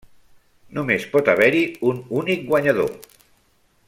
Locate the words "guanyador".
2.51-2.91